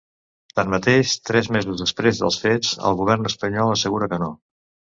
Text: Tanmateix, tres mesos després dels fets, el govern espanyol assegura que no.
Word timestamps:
Tanmateix, 0.59 1.11
tres 1.31 1.49
mesos 1.57 1.83
després 1.85 2.23
dels 2.23 2.39
fets, 2.47 2.73
el 2.91 2.99
govern 3.05 3.33
espanyol 3.33 3.77
assegura 3.77 4.13
que 4.15 4.23
no. 4.29 4.35